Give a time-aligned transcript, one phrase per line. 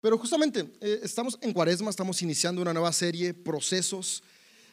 [0.00, 4.22] Pero justamente eh, estamos en Cuaresma, estamos iniciando una nueva serie, Procesos,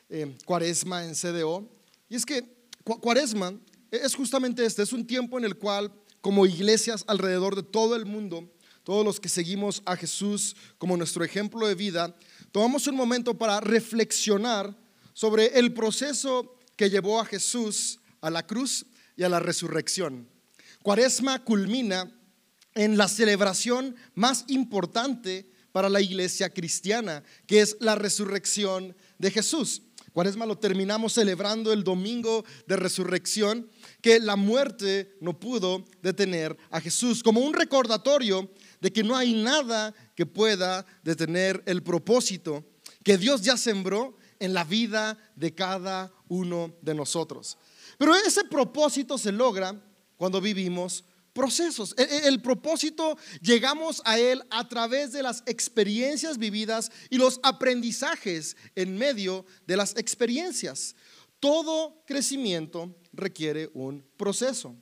[0.09, 1.67] eh, Cuaresma en CDO.
[2.08, 2.44] Y es que
[2.83, 3.60] Cuaresma
[3.90, 5.92] es justamente este, es un tiempo en el cual
[6.22, 8.52] como iglesias alrededor de todo el mundo,
[8.84, 12.16] todos los que seguimos a Jesús como nuestro ejemplo de vida,
[12.52, 14.78] tomamos un momento para reflexionar
[15.14, 18.86] sobre el proceso que llevó a Jesús a la cruz
[19.16, 20.28] y a la resurrección.
[20.84, 22.12] Cuaresma culmina
[22.76, 29.82] en la celebración más importante para la iglesia cristiana, que es la resurrección de Jesús.
[30.13, 33.70] Cuaresma lo terminamos celebrando el domingo de resurrección,
[34.02, 38.49] que la muerte no pudo detener a Jesús, como un recordatorio
[38.80, 42.63] de que no hay nada que pueda detener el propósito
[43.04, 47.57] que Dios ya sembró en la vida de cada uno de nosotros.
[47.98, 49.76] Pero ese propósito se logra
[50.18, 51.04] cuando vivimos
[51.35, 51.94] procesos.
[51.98, 57.41] E, e, el, propósito llegamos a él a través de las experiencias vividas y los
[57.43, 60.95] aprendizajes en medio de las experiencias.
[61.41, 64.75] Todo crecimiento requiere un proceso.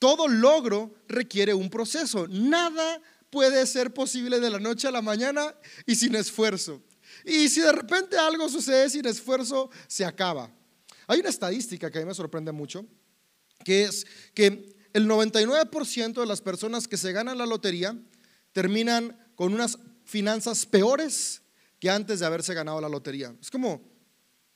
[0.00, 2.26] Todo logro requiere un proceso.
[2.28, 5.54] Nada puede ser posible de la noche a la mañana
[5.86, 6.82] y sin esfuerzo.
[7.24, 10.50] Y si de repente algo sucede sin esfuerzo, se acaba.
[11.06, 12.84] Hay una estadística que a mí me sorprende mucho,
[13.64, 17.96] que es que el 99% de las personas que se ganan la lotería
[18.52, 21.42] terminan con unas finanzas peores
[21.78, 23.34] que antes de haberse ganado la lotería.
[23.40, 23.80] Es como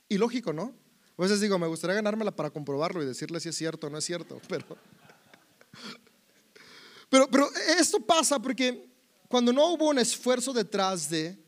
[0.08, 0.74] ilógico, ¿no?
[1.16, 3.98] A veces digo, me gustaría ganármela para comprobarlo y decirle si es cierto o no
[3.98, 4.66] es cierto, pero,
[7.08, 8.88] pero, pero esto pasa porque
[9.28, 11.38] cuando no hubo un esfuerzo detrás de,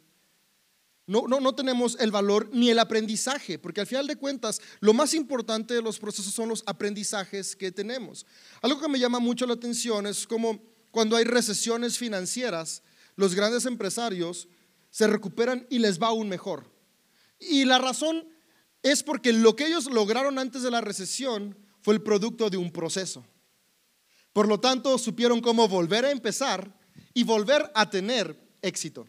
[1.06, 5.14] no, no, tenemos el valor ni el aprendizaje, porque al final de cuentas lo más
[5.14, 8.26] importante de los procesos son los aprendizajes que tenemos.
[8.60, 12.82] Algo que me llama mucho la atención es como cuando hay recesiones financieras,
[13.14, 14.48] los grandes empresarios
[14.90, 16.72] se recuperan y les va aún mejor.
[17.38, 18.28] Y la razón
[18.82, 22.72] es porque lo que ellos lograron antes de la recesión fue el producto de un
[22.72, 23.24] proceso.
[24.32, 26.76] Por lo tanto, supieron cómo volver a empezar
[27.14, 29.06] y volver a tener éxito.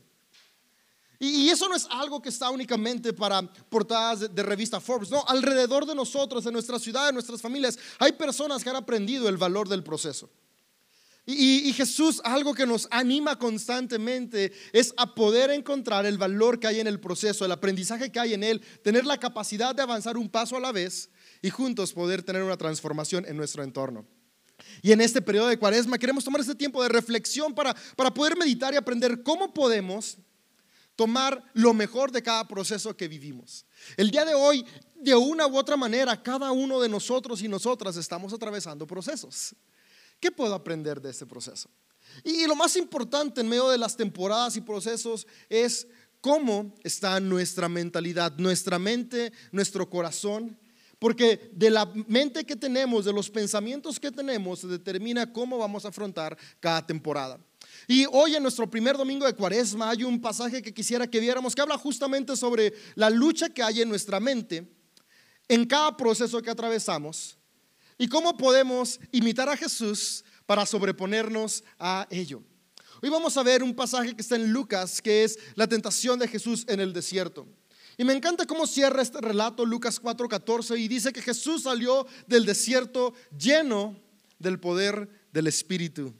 [1.19, 5.09] Y, eso no es algo que está únicamente para portadas de, revista Forbes.
[5.09, 9.27] No, alrededor de nosotros, en nuestra ciudad, en nuestras familias, hay personas que han aprendido
[9.27, 10.29] el valor del proceso.
[11.25, 16.67] Y, y, Jesús, algo que nos anima constantemente es a poder encontrar el valor que
[16.67, 20.17] hay en el proceso, el aprendizaje que hay en él, tener la capacidad de avanzar
[20.17, 21.09] un paso a la vez
[21.41, 24.05] y juntos poder tener una transformación en nuestro entorno.
[24.81, 28.37] Y en este periodo de cuaresma queremos tomar este tiempo de reflexión para, para poder
[28.37, 30.17] meditar y aprender cómo podemos
[30.97, 33.65] tomar lo mejor de cada proceso que vivimos.
[33.95, 34.65] El día de hoy,
[34.95, 39.55] de una u otra manera, cada uno de nosotros y nosotras estamos atravesando procesos.
[40.19, 41.69] ¿Qué puedo aprender de este proceso?
[42.23, 45.87] Y lo más importante en medio de las temporadas y procesos es
[46.19, 50.59] cómo está nuestra mentalidad, nuestra mente, nuestro corazón.
[50.97, 55.85] Porque de la mente que tenemos, de los pensamientos que tenemos, se determina cómo vamos
[55.85, 57.39] a afrontar cada temporada.
[57.87, 61.55] Y hoy en nuestro primer domingo de cuaresma hay un pasaje que quisiera que viéramos
[61.55, 64.69] que habla justamente sobre la lucha que hay en nuestra mente
[65.47, 67.37] en cada proceso que atravesamos
[67.97, 72.43] y cómo podemos imitar a Jesús para sobreponernos a ello.
[73.01, 76.27] Hoy vamos a ver un pasaje que está en Lucas, que es la tentación de
[76.27, 77.47] Jesús en el desierto.
[77.97, 82.45] Y me encanta cómo cierra este relato Lucas 4:14 y dice que Jesús salió del
[82.45, 83.97] desierto lleno
[84.39, 86.13] del poder del Espíritu.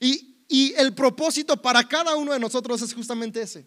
[0.00, 3.66] Y y el propósito para cada uno de nosotros es justamente ese.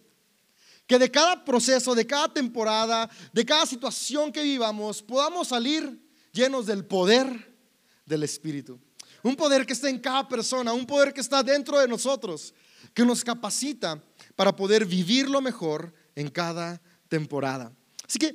[0.86, 6.66] Que de cada proceso, de cada temporada, de cada situación que vivamos, podamos salir llenos
[6.66, 7.56] del poder
[8.04, 8.80] del Espíritu.
[9.22, 12.52] Un poder que está en cada persona, un poder que está dentro de nosotros,
[12.92, 14.02] que nos capacita
[14.34, 17.72] para poder vivir lo mejor en cada temporada.
[18.08, 18.34] Así que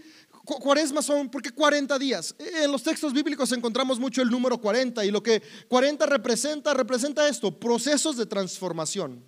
[0.55, 2.33] Cuaresma son, ¿por qué 40 días?
[2.39, 7.27] En los textos bíblicos encontramos mucho el número 40 y lo que 40 representa, representa
[7.27, 9.23] esto, procesos de transformación.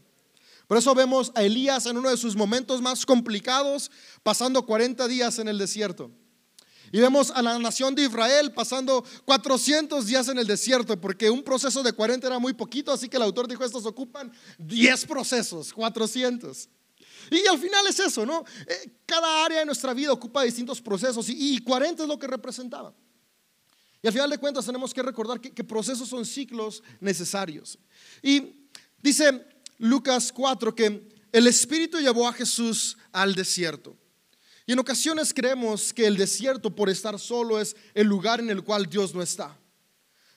[0.66, 3.92] Por eso vemos a Elías en uno de sus momentos más complicados,
[4.24, 6.10] pasando 40 días en el desierto.
[6.92, 11.44] Y vemos a la nación de Israel pasando 400 días en el desierto, porque un
[11.44, 15.74] proceso de 40 era muy poquito, así que el autor dijo, estos ocupan 10 procesos,
[15.74, 16.70] 400.
[17.32, 18.44] Y al final es eso, ¿no?
[18.66, 22.94] Eh, cada área de nuestra vida ocupa distintos procesos y, 40 es lo que representaba.
[24.02, 27.78] Y al final de cuentas tenemos que recordar que, procesos son ciclos necesarios.
[28.22, 28.68] Y
[29.02, 29.46] dice
[29.78, 33.96] Lucas 4 que el Espíritu llevó a Jesús al desierto.
[34.66, 38.64] Y en ocasiones creemos que el desierto por estar solo es el lugar en el
[38.64, 39.58] cual Dios no está.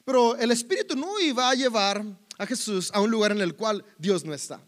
[0.04, 2.04] Pero el Espíritu no iba a llevar
[2.38, 4.60] a Jesús a un lugar en el cual Dios no está.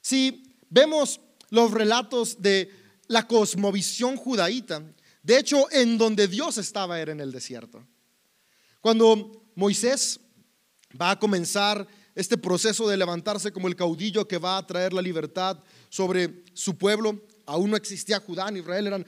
[0.00, 1.20] Si vemos
[1.50, 2.70] los relatos de
[3.08, 4.82] la cosmovisión judaíta,
[5.22, 7.86] de hecho, en donde Dios estaba era en el desierto.
[8.80, 10.20] Cuando Moisés
[11.00, 15.02] va a comenzar este proceso de levantarse como el caudillo que va a traer la
[15.02, 19.06] libertad sobre su pueblo, aún no existía Judá ni Israel, eran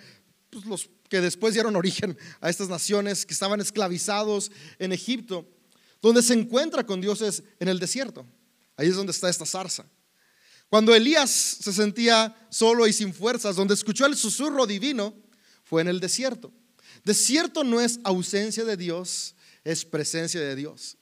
[0.50, 5.46] pues, los que después dieron origen a estas naciones que estaban esclavizados en Egipto,
[6.00, 8.26] donde se encuentra con Dios es en el desierto.
[8.76, 9.86] Ahí es donde está esta zarza.
[10.72, 15.12] Cuando Elías se sentía solo y sin fuerzas, donde escuchó el susurro divino,
[15.64, 16.50] fue en el desierto.
[17.04, 19.34] Desierto no es ausencia de Dios,
[19.64, 20.96] es presencia de Dios.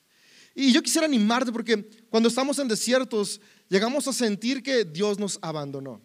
[0.57, 5.39] Y yo quisiera animarte porque cuando estamos en desiertos llegamos a sentir que Dios nos
[5.41, 6.03] abandonó.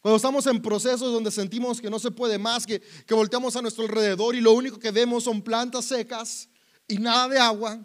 [0.00, 3.62] Cuando estamos en procesos donde sentimos que no se puede más, que, que volteamos a
[3.62, 6.48] nuestro alrededor y lo único que vemos son plantas secas
[6.88, 7.80] y nada de agua,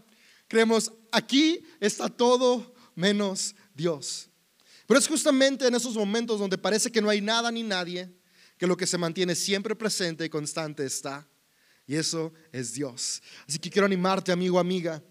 [0.47, 4.31] creemos, aquí está todo menos Dios.
[4.87, 8.11] Pero es justamente en esos momentos donde parece que no hay nada ni nadie,
[8.57, 11.27] que lo que se mantiene siempre presente y constante está.
[11.85, 13.21] Y eso es Dios.
[13.47, 15.01] Así que quiero animarte, amigo, amiga,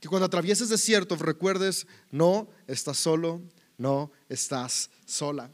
[0.00, 3.42] que cuando atravieses desiertos recuerdes, no estás solo,
[3.76, 5.50] no estás sola.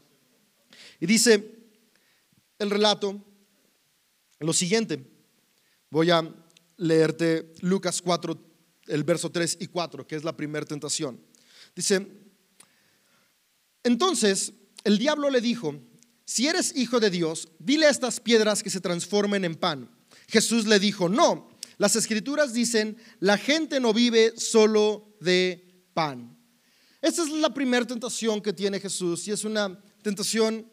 [0.99, 1.55] Y dice
[2.59, 3.23] el relato
[4.39, 5.05] lo siguiente.
[5.89, 6.33] Voy a
[6.77, 8.37] leerte Lucas 4,
[8.87, 11.19] el verso 3 y 4, que es la primera tentación.
[11.75, 12.07] Dice,
[13.85, 14.51] entonces
[14.83, 15.79] el diablo le dijo,
[16.25, 19.89] si eres hijo de Dios, dile a estas piedras que se transformen en pan.
[20.27, 26.35] Jesús le dijo, no, las escrituras dicen, la gente no vive solo de pan.
[26.99, 30.67] Esta es la primera tentación que tiene Jesús y es una tentación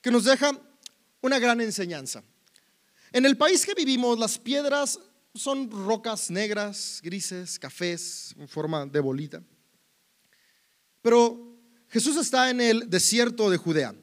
[0.00, 0.58] que nos deja
[1.20, 2.24] una gran enseñanza.
[3.12, 4.98] En el país que vivimos, las piedras
[5.34, 9.42] son rocas negras, grises, cafés, en forma de bolita.
[11.02, 11.53] Pero
[11.94, 13.94] Jesús está en el desierto de Judea,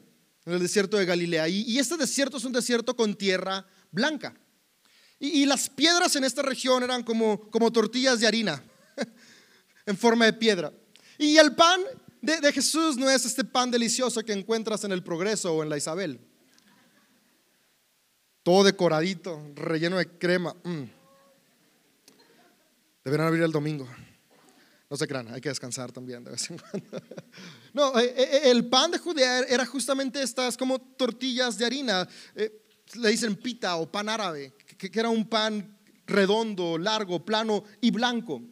[0.46, 4.34] en el desierto de Galilea, y, este desierto es un desierto con tierra blanca.
[5.18, 8.64] Y, las piedras en esta región eran como, como tortillas de harina,
[9.84, 10.72] en forma de piedra.
[11.18, 11.82] Y el pan
[12.22, 15.76] de, Jesús no es este pan delicioso que encuentras en el Progreso o en la
[15.76, 16.18] Isabel.
[18.42, 20.56] Todo decoradito, relleno de crema.
[20.64, 20.84] Mm.
[23.04, 23.86] Deberán abrir el domingo.
[24.92, 27.02] No se crean, hay que descansar también de vez en cuando.
[27.72, 32.06] No, eh, eh, el pan de Judea era justamente estas como tortillas de harina.
[32.34, 32.62] Eh,
[32.96, 38.42] le dicen pita o pan árabe, que, era un pan redondo, largo, plano y blanco.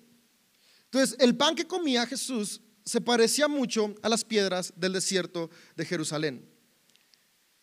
[0.84, 5.84] Entonces, el pan que comía Jesús se parecía mucho a las piedras del desierto de
[5.84, 6.48] Jerusalén.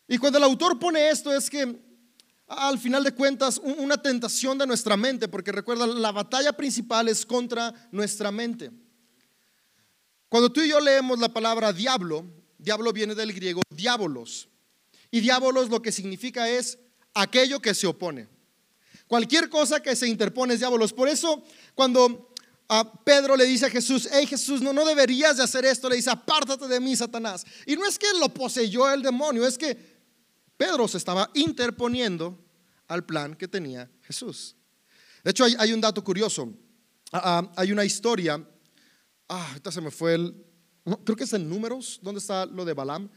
[0.06, 1.76] Y cuando el autor pone esto es que
[2.48, 7.24] al final de cuentas una tentación de nuestra mente, porque recuerda, la batalla principal es
[7.24, 8.70] contra nuestra mente.
[10.28, 12.24] Cuando tú y yo leemos la palabra diablo,
[12.58, 14.48] diablo viene del griego diabolos,
[15.10, 16.78] y diabolos lo que significa es
[17.14, 18.28] aquello que se opone.
[19.06, 20.92] Cualquier cosa que se interpone es diabolos.
[20.92, 21.42] Por eso
[21.74, 22.34] cuando
[22.68, 25.96] a Pedro le dice a Jesús, hey Jesús, no, no deberías de hacer esto, le
[25.96, 27.46] dice, apártate de mí, Satanás.
[27.64, 29.87] Y no es que lo poseyó el demonio, es que
[30.58, 32.36] Pedro se estaba interponiendo
[32.88, 34.56] al plan que tenía Jesús.
[35.22, 36.52] De hecho, hay, un dato curioso.
[37.12, 38.44] Ah, ah, hay una historia,
[39.28, 40.44] ah, ahorita se me fue el,
[41.04, 43.08] creo que es en números, ¿dónde está lo de Balaam?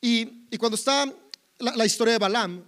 [0.00, 1.12] Y, cuando está
[1.58, 2.62] la, historia de Balaam,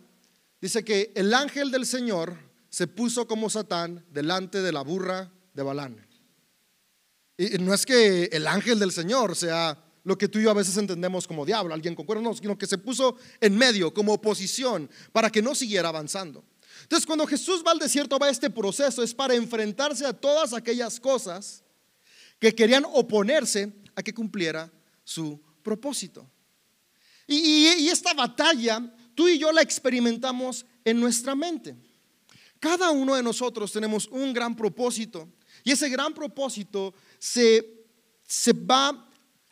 [0.60, 2.36] dice que el ángel del Señor
[2.70, 5.96] se puso como Satán delante de la burra de Balaam.
[7.36, 10.54] Y no es que el ángel del Señor sea lo que tú y yo a
[10.54, 14.88] veces entendemos como diablo, alguien con cuernos, sino que se puso en medio como oposición
[15.12, 16.44] para que no siguiera avanzando.
[16.82, 20.52] Entonces, cuando Jesús va al desierto, va a este proceso, es para enfrentarse a todas
[20.52, 21.62] aquellas cosas
[22.38, 24.72] que querían oponerse a que cumpliera
[25.04, 26.28] su propósito.
[27.26, 31.76] Y, esta batalla, tú y yo la experimentamos en nuestra mente.
[32.58, 35.28] Cada uno de nosotros tenemos un gran propósito
[35.62, 37.84] y ese gran propósito se,
[38.26, 39.08] se va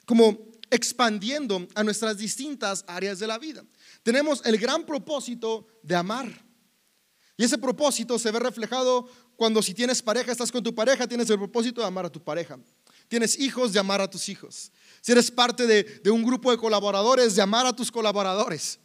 [0.08, 0.38] como
[0.70, 3.62] expandiendo a nuestras distintas áreas de la vida.
[4.02, 6.46] Tenemos el gran propósito de amar.
[7.36, 11.28] Y ese propósito se ve reflejado cuando si tienes pareja, estás con tu pareja, tienes
[11.28, 12.58] el propósito de amar a tu pareja.
[13.06, 14.72] Tienes hijos, de amar a tus hijos.
[15.02, 18.78] Si eres parte de, un grupo de colaboradores, de amar a tus colaboradores.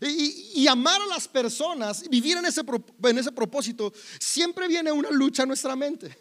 [0.00, 2.62] Y, amar a las personas, vivir en ese,
[3.04, 6.16] en ese propósito, siempre viene una lucha en nuestra mente.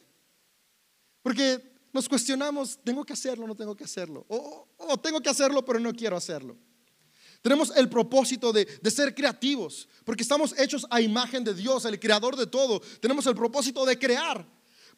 [1.21, 4.25] Porque nos cuestionamos, ¿tengo que hacerlo no tengo que hacerlo?
[4.27, 6.57] O, tengo que hacerlo pero no quiero hacerlo.
[7.41, 11.97] Tenemos el propósito de, de, ser creativos, porque estamos hechos a imagen de Dios, el
[11.97, 12.81] creador de todo.
[12.99, 14.45] Tenemos el propósito de crear.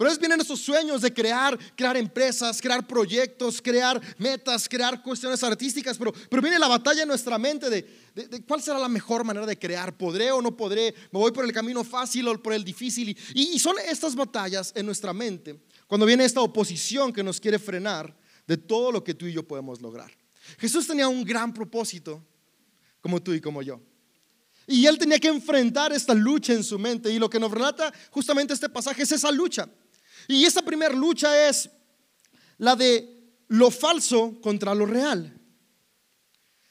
[0.02, 5.44] Pero veces vienen esos sueños de crear, crear empresas, crear proyectos, crear metas, crear cuestiones
[5.44, 9.24] artísticas, pero, pero viene la batalla en nuestra mente de, de, cuál será la mejor
[9.24, 9.96] manera de crear.
[9.96, 10.96] ¿Podré o no podré?
[11.12, 13.16] ¿Me voy por el camino fácil o por el difícil?
[13.36, 15.60] Y, y son estas batallas en nuestra mente
[15.92, 18.16] cuando viene esta oposición que nos quiere frenar
[18.48, 20.10] de todo lo que tú y yo podemos lograr.
[20.58, 22.26] Jesús tenía un gran propósito,
[23.02, 23.82] como tú y como yo.
[24.66, 27.12] Y él tenía que enfrentar esta lucha en su mente.
[27.12, 29.68] Y lo que nos relata justamente este pasaje es esa lucha.
[30.30, 31.70] Y esa primera lucha es
[32.58, 35.38] la de lo falso contra lo real.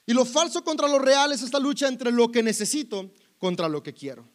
[0.06, 3.82] Y lo falso contra lo real es esta lucha entre lo que necesito contra lo
[3.82, 4.26] que quiero.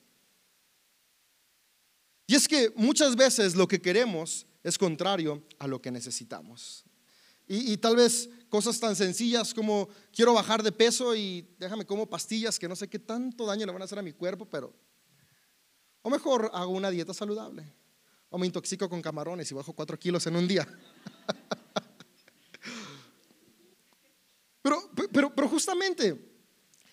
[2.27, 6.83] Y es que muchas veces lo que queremos es contrario a lo que necesitamos.
[7.47, 12.57] Y, tal vez cosas tan sencillas como quiero bajar de peso y déjame como pastillas
[12.57, 14.73] que no sé qué tanto daño le van a hacer a mi cuerpo, pero...
[16.01, 17.71] O mejor hago una dieta saludable.
[18.29, 20.67] O me intoxico con camarones y bajo cuatro kilos en un día.
[24.63, 26.19] pero, pero, pero justamente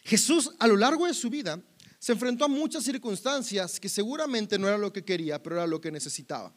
[0.05, 1.59] Jesús a lo largo de su vida
[1.99, 5.81] se enfrentó a muchas circunstancias que seguramente no era lo que quería, pero era lo
[5.81, 6.55] que necesitaba.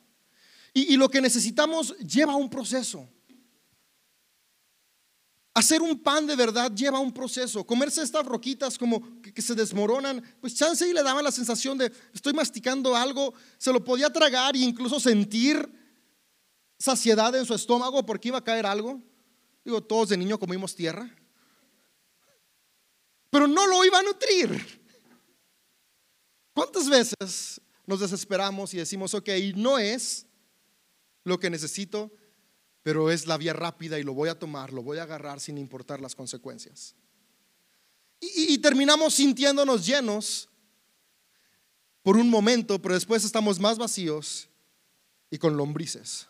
[0.77, 3.07] Y, lo que necesitamos lleva un proceso.
[5.53, 7.65] Hacer un pan de verdad lleva un proceso.
[7.65, 11.89] Comerse estas roquitas como que, se desmoronan, pues chance y le daba la sensación de
[12.13, 15.65] estoy masticando algo, se lo podía tragar e incluso sentir
[16.77, 19.01] saciedad en su estómago porque iba a caer algo.
[19.63, 21.09] Digo, todos de niño comimos tierra.
[23.29, 24.83] Pero no lo iba a nutrir.
[26.53, 30.24] ¿Cuántas veces nos desesperamos y decimos, ok, no es
[31.25, 32.11] lo que necesito,
[32.81, 35.57] pero es la vía rápida y lo voy a tomar, lo voy a agarrar sin
[35.57, 36.95] importar las consecuencias.
[38.21, 40.47] Y, terminamos sintiéndonos llenos
[42.01, 44.47] por un momento, pero después estamos más vacíos
[45.29, 46.27] y con lombrices.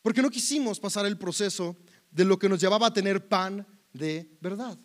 [0.00, 1.76] Porque no quisimos pasar el proceso
[2.10, 4.78] de lo que nos llevaba a tener pan de verdad.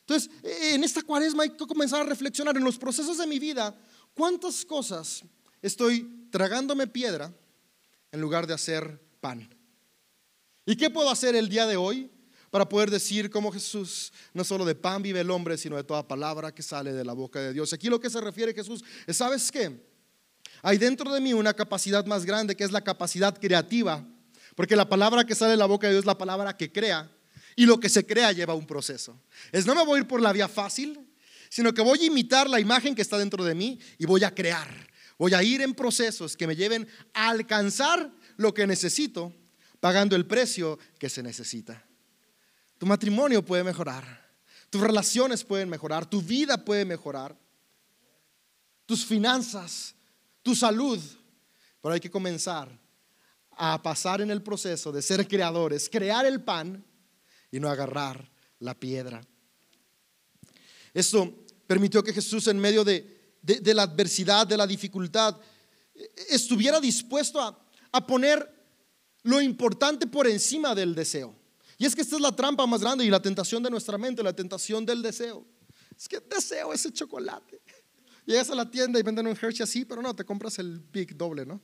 [0.00, 3.74] Entonces, en esta cuaresma hay que comenzar a reflexionar en los procesos de mi vida,
[4.14, 5.24] cuántas cosas
[5.62, 7.32] estoy tragándome piedra
[8.10, 9.48] en lugar de hacer pan.
[10.66, 12.10] ¿Y qué puedo hacer el día de hoy
[12.50, 16.06] para poder decir como Jesús, no solo de pan vive el hombre, sino de toda
[16.06, 17.72] palabra que sale de la boca de Dios?
[17.72, 19.80] Aquí lo que se refiere Jesús es, ¿sabes qué?
[20.62, 24.06] Hay dentro de mí una capacidad más grande que es la capacidad creativa,
[24.54, 27.10] porque la palabra que sale de la boca de Dios es la palabra que crea,
[27.56, 29.20] y lo que se crea lleva un proceso.
[29.50, 30.98] Es no me voy a ir por la vía fácil,
[31.50, 34.34] sino que voy a imitar la imagen que está dentro de mí y voy a
[34.34, 34.91] crear.
[35.22, 39.32] Voy a ir en procesos que me lleven a alcanzar lo que necesito,
[39.78, 41.86] pagando el precio que se necesita.
[42.76, 44.04] Tu matrimonio puede mejorar,
[44.68, 47.38] tus relaciones pueden mejorar, tu vida puede mejorar,
[48.84, 49.94] tus finanzas,
[50.42, 50.98] tu salud,
[51.80, 52.76] pero hay que comenzar
[53.52, 56.84] a pasar en el proceso de ser creadores, crear el pan
[57.52, 59.24] y no agarrar la piedra.
[60.92, 63.11] Esto permitió que Jesús en medio de
[63.42, 65.36] de, la adversidad, de la dificultad,
[66.28, 67.58] estuviera dispuesto a,
[67.90, 68.48] a poner
[69.22, 71.34] lo importante por encima del deseo.
[71.78, 74.22] Y es que esta es la trampa más grande y la tentación de nuestra mente,
[74.22, 75.44] la tentación del deseo.
[75.96, 77.60] Es que deseo ese chocolate.
[78.26, 81.16] Llegas a la tienda y venden un Hershey así, pero no, te compras el Big
[81.16, 81.60] doble, ¿no?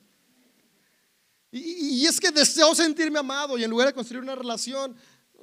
[1.50, 4.94] Y, y, es que deseo sentirme amado y en lugar de construir una relación,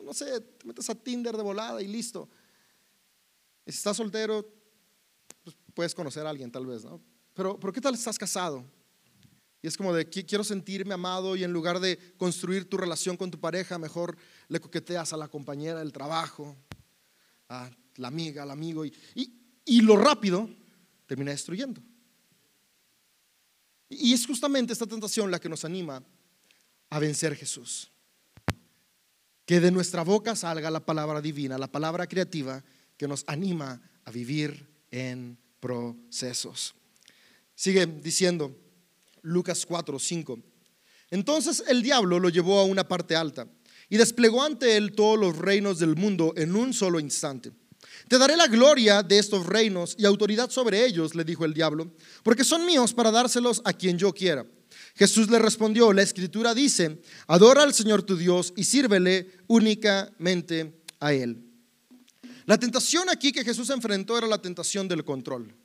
[0.04, 2.30] no sé, te metes a Tinder de volada y listo.
[3.66, 4.48] si estás soltero,
[5.76, 7.00] puedes conocer a alguien tal vez, ¿no?
[7.36, 8.66] Pero, pero ¿qué tal estás casado?
[9.62, 13.30] Y es como de, quiero sentirme amado y en lugar de construir tu relación con
[13.32, 14.16] tu pareja, mejor
[14.48, 16.56] le coqueteas a la compañera del trabajo,
[17.50, 18.94] a la amiga, al amigo, y,
[19.66, 20.50] y, lo rápido
[21.08, 21.82] termina destruyendo.
[23.90, 26.04] Y es justamente esta tentación la que nos anima
[26.92, 27.92] a vencer Jesús.
[29.46, 32.64] Que de nuestra boca salga la palabra divina, la palabra creativa
[32.98, 36.76] que nos anima a vivir en procesos.
[37.56, 38.56] Sigue diciendo
[39.24, 40.40] Lucas 4, 5.
[41.10, 43.48] Entonces el diablo lo llevó a una parte alta
[43.90, 47.52] y desplegó ante él todos los reinos del mundo en un solo instante.
[48.08, 51.92] Te daré la gloria de estos reinos y autoridad sobre ellos, le dijo el diablo,
[52.22, 54.46] porque son míos para dárselos a quien yo quiera.
[54.94, 61.12] Jesús le respondió, la escritura dice, adora al Señor tu Dios y sírvele únicamente a
[61.14, 61.45] Él.
[62.46, 65.56] La tentación aquí que Jesús enfrentó era la tentación del control.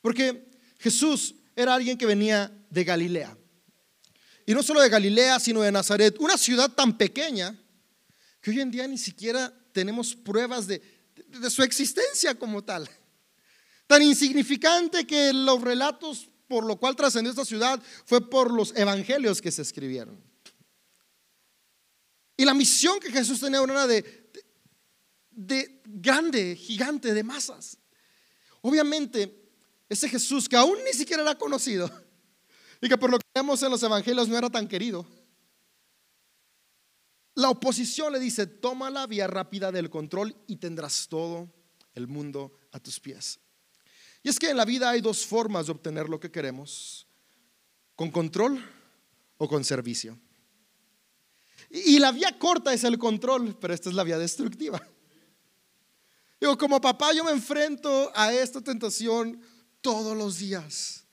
[0.00, 3.36] Porque Jesús era alguien que venía de Galilea.
[4.44, 7.56] Y no solo de Galilea, sino de Nazaret, una ciudad tan pequeña
[8.40, 10.82] que hoy en día ni siquiera tenemos pruebas de,
[11.48, 12.90] su existencia como tal.
[13.86, 19.40] Tan insignificante que los relatos por lo cual trascendió esta ciudad fue por los evangelios
[19.40, 20.22] que se escribieron.
[22.36, 24.21] Y la misión que Jesús tenía era de,
[25.34, 27.78] de, grande, gigante, de masas.
[28.60, 29.50] Obviamente,
[29.88, 31.90] ese Jesús que aún ni siquiera era conocido
[32.80, 35.06] y que por lo que vemos en los evangelios no era tan querido.
[37.34, 41.50] La oposición le dice, toma la vía rápida del control y tendrás todo
[41.94, 43.38] el mundo a tus pies.
[44.22, 47.06] Y es que en la vida hay dos formas de obtener lo que queremos,
[47.96, 48.62] con control
[49.38, 50.18] o con servicio.
[51.70, 54.80] Y la vía corta es el control, pero esta es la vía destructiva.
[56.42, 59.40] Digo, como papá yo me enfrento a esta tentación
[59.80, 61.04] todos los días.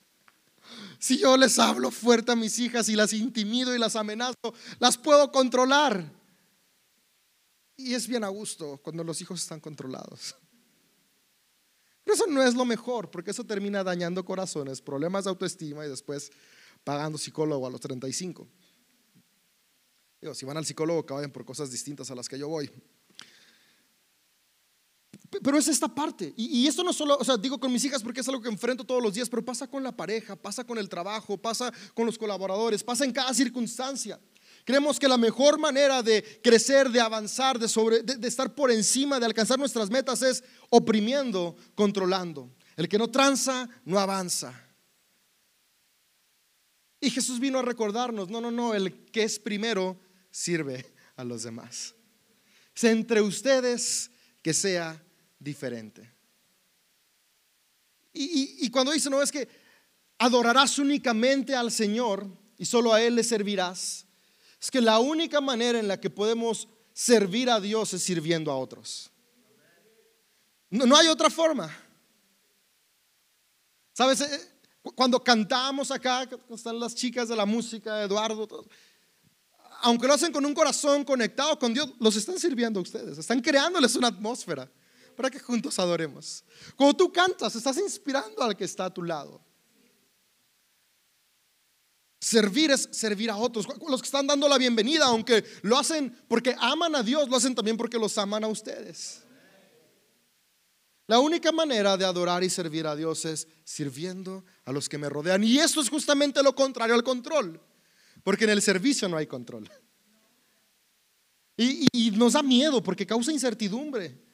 [0.98, 4.98] Si yo les hablo fuerte a mis hijas y las intimido y las amenazo, las
[4.98, 6.04] puedo controlar.
[7.78, 10.36] Y es bien a gusto cuando los hijos están controlados.
[12.04, 15.90] Pero eso no es lo mejor, porque eso termina dañando corazones, problemas de autoestima y
[15.90, 16.32] después
[16.84, 18.48] pagando psicólogo a los 35.
[20.22, 22.72] Digo, si van al psicólogo, que por cosas distintas a las que yo voy.
[25.30, 26.34] Pero es esta parte.
[26.36, 28.84] Y, esto no solo, o sea, digo con mis hijas porque es algo que enfrento
[28.84, 32.18] todos los días, pero pasa con la pareja, pasa con el trabajo, pasa con los
[32.18, 34.20] colaboradores, pasa en cada circunstancia.
[34.66, 37.68] Creemos que la mejor manera de crecer, de avanzar, de,
[38.04, 42.52] de, estar por encima, de alcanzar nuestras metas es oprimiendo, controlando.
[42.76, 44.54] El que no tranza, no avanza.
[47.00, 50.00] Y Jesús vino a recordarnos, no, no, no, el que es primero
[50.32, 51.96] sirve a los demás.
[52.76, 55.04] Es entre ustedes que sea
[55.40, 56.14] diferente.
[58.12, 59.48] Y, cuando dice, no, es que
[60.18, 62.28] adorarás únicamente al Señor
[62.58, 64.06] y solo a Él le servirás,
[64.62, 68.58] es que la única manera en la que podemos servir a Dios es sirviendo a
[68.58, 69.10] otros.
[70.70, 71.74] No, hay otra forma.
[73.94, 74.22] ¿Sabes?
[74.22, 74.52] Eh,
[74.96, 78.68] cuando cantamos acá, están las chicas de la música, Eduardo,
[79.82, 83.42] aunque lo hacen con un corazón conectado con Dios, los están sirviendo a ustedes, están
[83.42, 84.70] creándoles una atmósfera
[85.20, 86.46] para que juntos adoremos.
[86.78, 89.44] Cuando tú cantas, estás inspirando al que está a tu lado.
[92.22, 93.68] Servir es servir a otros.
[93.86, 97.54] Los que están dando la bienvenida, aunque lo hacen porque aman a Dios, lo hacen
[97.54, 99.22] también porque los aman a ustedes.
[101.06, 105.10] La única manera de adorar y servir a Dios es sirviendo a los que me
[105.10, 105.44] rodean.
[105.44, 107.60] Y eso es justamente lo contrario al control.
[108.24, 109.70] Porque en el servicio no hay control.
[111.58, 114.29] Y, nos da miedo porque causa incertidumbre.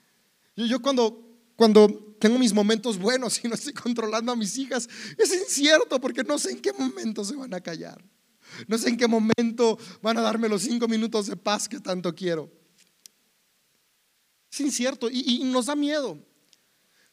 [0.55, 4.89] Yo, yo cuando cuando tengo mis momentos buenos y no estoy controlando a mis hijas,
[5.17, 8.03] es incierto porque no sé en qué momento se van a callar.
[8.67, 12.13] No sé en qué momento van a darme los cinco minutos de paz que tanto
[12.13, 12.51] quiero.
[14.51, 16.19] Es incierto y, nos da miedo.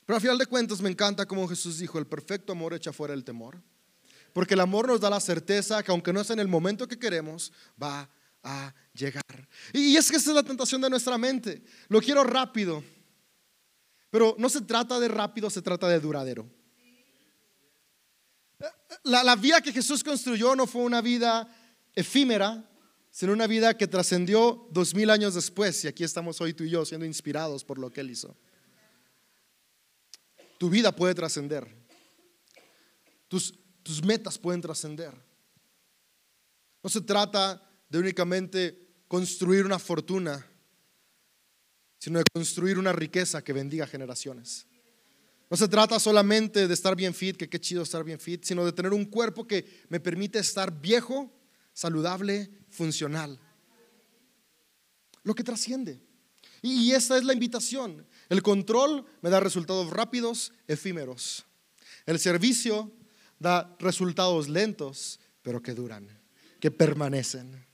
[0.05, 3.15] Pero al final de cuentas me encanta como Jesús dijo, el perfecto amor echa fuera
[3.15, 3.63] el temor.
[4.33, 6.99] Porque el amor nos da la certeza que aunque no es en el momento que
[6.99, 8.09] queremos, va
[8.43, 9.49] a llegar.
[9.73, 11.63] Y es que esa es la tentación de nuestra mente.
[11.89, 12.83] Lo quiero rápido.
[14.13, 16.47] Pero no se trata de rápido, se trata de duradero.
[19.05, 21.49] La, la vida que Jesús construyó no fue una vida
[21.95, 22.71] efímera,
[23.11, 25.83] sino una vida que trascendió dos mil años después.
[25.85, 28.37] Y aquí estamos hoy tú y yo siendo inspirados por lo que Él hizo.
[30.59, 31.67] Tu vida puede trascender.
[33.29, 35.15] Tus, tus metas pueden trascender.
[36.83, 40.52] No se trata de únicamente construir una fortuna
[42.03, 44.67] sino de construir una riqueza que bendiga generaciones.
[45.49, 48.65] No se trata solamente de estar bien fit, que qué chido estar bien fit, sino
[48.65, 51.33] de tener un cuerpo que me permite estar viejo,
[51.73, 53.39] saludable, funcional.
[55.23, 56.03] Lo que trasciende.
[56.61, 58.05] Y esta es la invitación.
[58.29, 61.45] El control me da resultados rápidos, efímeros.
[62.05, 62.91] El servicio
[63.39, 66.09] da resultados lentos, pero que duran,
[66.59, 67.65] que permanecen.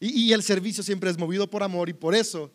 [0.00, 2.50] Y, y el servicio siempre es movido por amor y por eso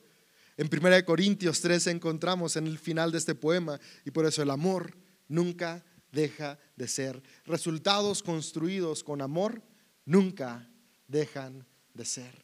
[0.59, 4.49] en 1 Corintios 13 encontramos en el final de este poema y por eso el
[4.49, 4.93] amor
[5.29, 7.23] nunca deja de ser.
[7.45, 9.61] Resultados construidos con amor
[10.03, 10.69] nunca
[11.07, 12.43] dejan de ser.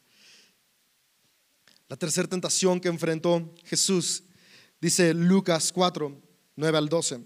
[1.90, 4.22] La tercera tentación que enfrentó Jesús,
[4.80, 6.18] dice Lucas 4,
[6.56, 7.20] 9 al 12.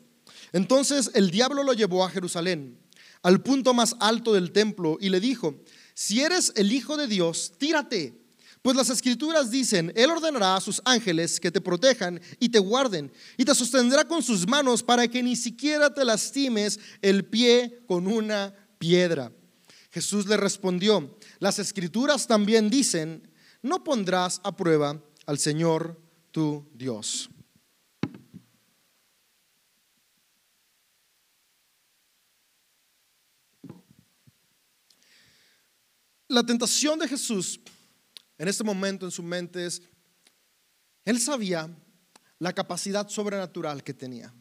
[0.52, 2.80] Entonces el diablo lo llevó a Jerusalén,
[3.22, 5.54] al punto más alto del templo, y le dijo,
[5.94, 8.19] si eres el Hijo de Dios, tírate
[8.62, 13.10] pues las escrituras dicen, Él ordenará a sus ángeles que te protejan y te guarden,
[13.38, 18.06] y te sostendrá con sus manos para que ni siquiera te lastimes el pie con
[18.06, 19.32] una piedra.
[19.90, 25.98] Jesús le respondió, las escrituras también dicen, no pondrás a prueba al Señor
[26.30, 27.30] tu Dios.
[36.28, 37.58] La tentación de Jesús
[38.40, 39.82] en este momento en su mente es,
[41.04, 41.68] él sabía
[42.38, 44.32] la capacidad sobrenatural que tenía.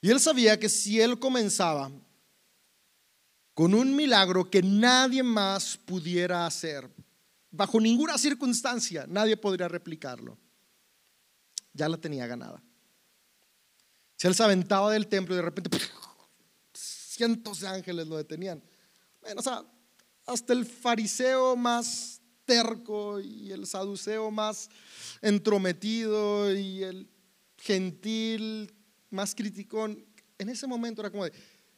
[0.00, 1.92] Y él sabía que si él comenzaba
[3.52, 6.90] con un milagro que nadie más pudiera hacer,
[7.50, 10.38] bajo ninguna circunstancia, nadie podría replicarlo,
[11.74, 12.62] ya la tenía ganada.
[14.16, 15.78] Si él se aventaba del templo y de repente
[16.72, 18.64] cientos de ángeles lo detenían.
[19.20, 19.62] Bueno, o sea,
[20.30, 24.68] hasta el fariseo más terco y el saduceo más
[25.20, 27.08] entrometido y el
[27.56, 28.72] gentil
[29.10, 30.04] más criticón,
[30.38, 31.32] en ese momento era como de,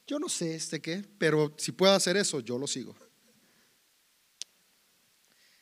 [0.07, 2.95] yo no sé este qué, pero si puedo hacer eso, yo lo sigo.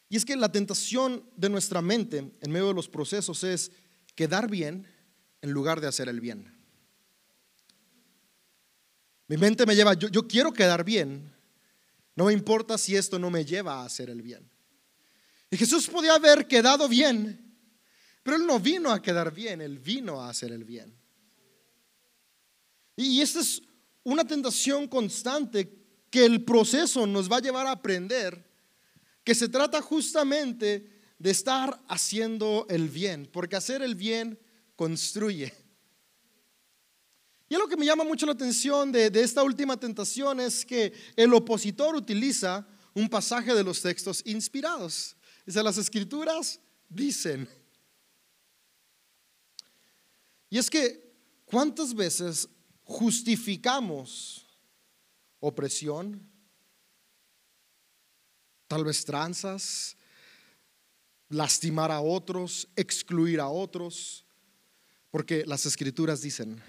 [0.09, 3.71] Y es que la tentación de nuestra mente en medio de los procesos es
[4.17, 4.87] quedar bien
[5.41, 6.53] en lugar de hacer el bien.
[9.29, 11.33] Mi mente me lleva, yo, yo quiero quedar bien,
[12.21, 14.47] no importa si esto no me lleva a hacer el bien.
[15.51, 17.57] Y Jesús podía haber quedado bien,
[18.23, 20.95] pero Él no vino a quedar bien, Él vino a hacer el bien.
[22.95, 23.63] Y esta es
[24.03, 25.79] una tentación constante
[26.11, 28.45] que el proceso nos va a llevar a aprender,
[29.25, 34.39] que se trata justamente de estar haciendo el bien, porque hacer el bien
[34.77, 35.55] construye.
[37.51, 41.35] Y lo que me llama mucho la atención de, esta última tentación es que el
[41.35, 45.17] opositor utiliza un pasaje de los textos inspirados.
[45.45, 47.49] Dice, las escrituras dicen.
[50.49, 51.13] Y es que,
[51.45, 52.49] ¿cuántas veces
[52.85, 54.47] justificamos
[55.41, 56.25] opresión?
[58.69, 59.97] Tal vez tranzas,
[61.29, 64.25] lastimar a otros, excluir a otros,
[65.11, 66.63] porque las escrituras dicen.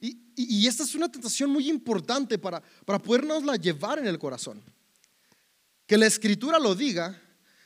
[0.00, 4.62] Y, esta es una tentación muy importante para, para podernosla llevar en el corazón.
[5.86, 7.20] Que la escritura lo diga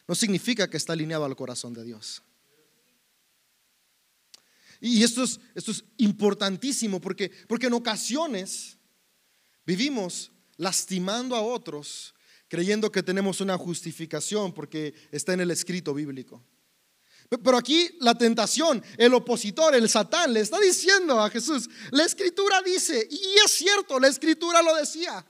[0.08, 2.22] no significa que está alineado al corazón de Dios.
[4.80, 8.76] Y esto es, esto es importantísimo porque, porque en ocasiones
[9.64, 12.14] vivimos lastimando a otros
[12.48, 16.40] creyendo que tenemos una justificación porque está en el escrito bíblico.
[17.28, 22.62] Pero aquí la tentación, el opositor, el satán, le está diciendo a Jesús, la escritura
[22.62, 25.24] dice, y es cierto, la escritura lo decía.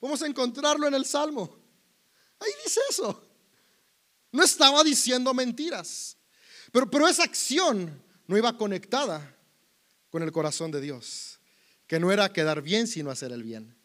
[0.00, 1.58] Vamos a encontrarlo en el Salmo.
[2.38, 3.24] Ahí dice eso.
[4.30, 6.16] No estaba diciendo mentiras.
[6.70, 9.36] Pero, pero esa acción no iba conectada
[10.10, 11.40] con el corazón de Dios,
[11.86, 13.76] que no era quedar bien, sino hacer el bien.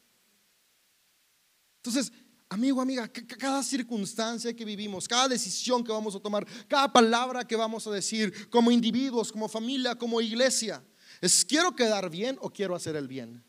[1.78, 2.12] Entonces,
[2.54, 7.56] Amigo, amiga, cada circunstancia que vivimos, cada decisión que vamos a tomar, cada palabra que
[7.56, 10.84] vamos a decir como individuos, como familia, como iglesia,
[11.20, 13.44] es quiero quedar bien o quiero hacer el bien.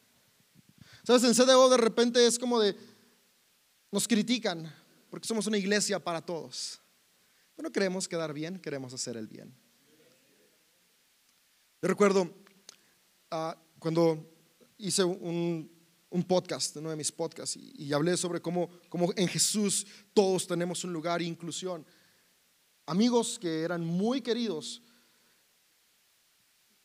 [1.02, 2.74] Sabes, en CDO de repente es como de,
[3.92, 4.72] nos critican
[5.10, 6.80] porque somos una iglesia para todos.
[7.58, 9.54] No queremos quedar bien, queremos hacer el bien.
[11.82, 12.34] Yo recuerdo
[13.30, 14.32] ah, cuando
[14.78, 15.70] hice un,
[16.14, 20.84] un podcast, uno de mis podcasts, y, hablé sobre cómo, cómo, en Jesús todos tenemos
[20.84, 21.84] un lugar e inclusión.
[22.86, 24.80] Amigos que eran muy queridos,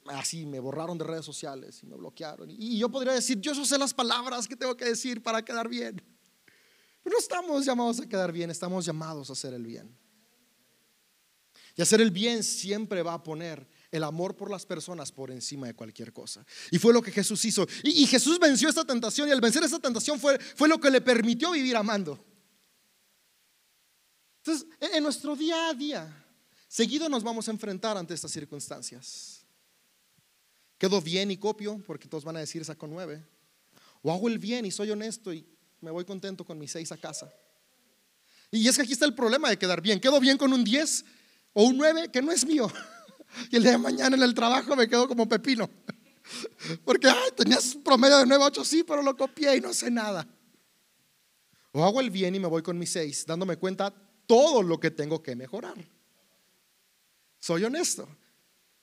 [0.08, 2.50] así me borraron de redes sociales y me bloquearon.
[2.50, 6.02] Y, yo podría decir, yo sé las palabras que tengo que decir para quedar bien.
[7.04, 9.96] Pero no estamos llamados a quedar bien, estamos llamados a hacer el bien.
[11.76, 15.68] Y hacer el bien siempre va a poner el amor por las personas por encima
[15.68, 16.46] de cualquier cosa.
[16.72, 17.68] Y fue lo que Jesús hizo.
[17.84, 21.02] Y, Jesús venció esta tentación y al vencer esta tentación fue, fue lo que le
[21.02, 22.24] permitió vivir amando.
[24.38, 26.26] Entonces, en nuestro día a día,
[26.68, 29.46] seguido nos vamos a enfrentar ante estas circunstancias.
[30.78, 33.26] Quedo bien y copio, porque todos van a decir saco nueve.
[34.02, 35.46] O hago el bien y soy honesto y
[35.82, 37.32] me voy contento con mis seis a casa.
[38.52, 40.00] Y es que aquí está el problema de quedar bien.
[40.00, 41.04] Quedo bien con un diez
[41.54, 42.72] o un nueve que no es mío.
[43.52, 45.70] Y el día de mañana en el trabajo me quedo como pepino.
[46.86, 50.28] Porque ay, tenías promedio de 9, 8, sí, pero lo copié y no sé nada.
[51.72, 53.94] O hago el bien y me voy con mis 6, dándome cuenta
[54.26, 55.76] todo lo que tengo que mejorar.
[57.40, 58.08] Soy honesto.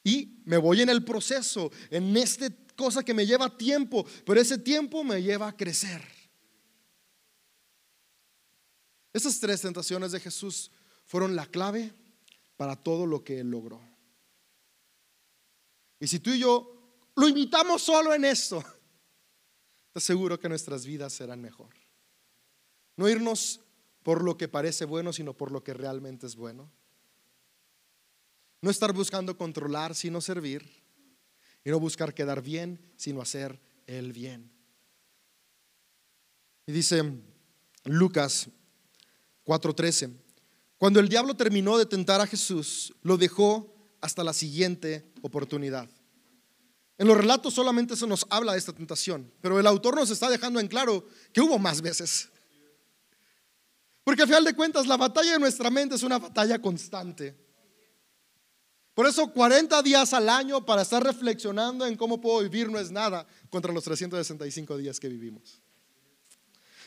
[0.03, 4.59] Y me voy en el proceso, en esta cosa que me lleva tiempo, pero ese
[4.59, 6.03] tiempo me lleva a crecer.
[9.13, 10.71] Esas tres tentaciones de Jesús
[11.07, 11.93] fueron la clave
[12.57, 13.81] para todo lo que él logró.
[15.99, 16.77] Y si tú y yo
[17.15, 18.63] lo imitamos solo en esto,
[19.93, 21.75] te aseguro que nuestras vidas serán mejor.
[22.97, 23.61] No irnos
[24.03, 26.71] por lo que parece bueno, sino por lo que realmente es bueno.
[28.63, 30.85] No estar buscando controlar, sino servir.
[31.65, 34.53] Y no buscar quedar bien, sino hacer el bien.
[36.67, 37.03] Y dice
[37.85, 38.49] Lucas
[39.45, 40.13] 4:13.
[40.79, 43.76] Cuando el diablo terminó de tentar a Jesús, lo dejó
[44.07, 45.89] hasta la siguiente oportunidad.
[46.97, 50.31] En los relatos solamente se nos habla de esta tentación, pero el autor nos está
[50.31, 52.31] dejando en claro que hubo más veces.
[54.05, 57.37] Porque al final de cuentas la batalla de nuestra mente es una batalla constante.
[58.95, 62.91] Por eso 40 días al año para estar reflexionando en cómo puedo vivir no es
[62.91, 65.61] nada contra los 365 días que vivimos.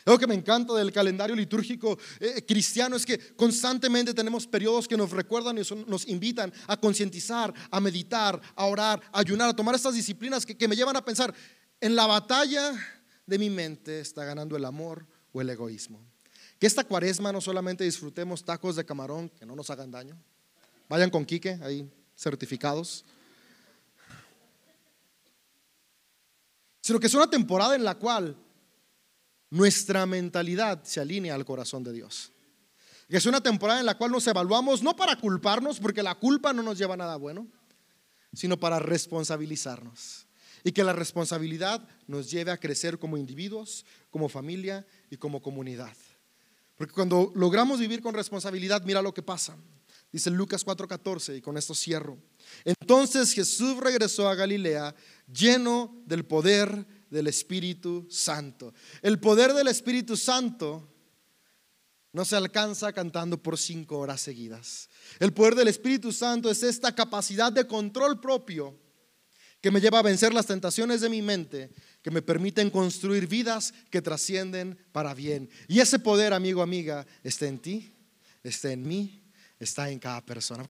[0.04, 4.96] Lo que me encanta del calendario litúrgico eh, cristiano es que constantemente tenemos periodos que
[4.96, 9.74] nos recuerdan y nos invitan a concientizar, a meditar, a orar, a ayunar, a tomar
[9.74, 11.34] estas disciplinas que, que me llevan a pensar,
[11.80, 12.72] en la batalla
[13.26, 16.04] de mi mente está ganando el amor o el egoísmo.
[16.58, 20.16] Que esta cuaresma no solamente disfrutemos tacos de camarón que no nos hagan daño.
[20.88, 23.04] Vayan con Quique ahí certificados.
[26.82, 28.36] Sino que es una temporada en la cual
[29.50, 32.32] nuestra mentalidad se alinea al corazón de Dios.
[33.08, 36.62] Es una temporada en la cual nos evaluamos no para culparnos, porque la culpa no
[36.62, 37.48] nos lleva a nada bueno,
[38.32, 40.26] sino para responsabilizarnos.
[40.62, 45.96] Y que la responsabilidad nos lleve a crecer como individuos, como familia y como comunidad.
[46.76, 49.56] Porque cuando logramos vivir con responsabilidad, mira lo que pasa.
[50.12, 52.18] Dice Lucas 4:14 y con esto cierro.
[52.64, 54.94] Entonces Jesús regresó a Galilea
[55.32, 58.72] lleno del poder del Espíritu Santo.
[59.02, 60.88] El poder del Espíritu Santo
[62.12, 64.88] no se alcanza cantando por cinco horas seguidas.
[65.18, 68.76] El poder del Espíritu Santo es esta capacidad de control propio
[69.60, 71.70] que me lleva a vencer las tentaciones de mi mente,
[72.02, 75.50] que me permiten construir vidas que trascienden para bien.
[75.68, 77.94] Y ese poder, amigo, amiga, está en ti,
[78.42, 79.20] está en mí
[79.60, 80.68] está en cada persona.